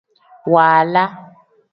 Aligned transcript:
Waala. 0.53 1.03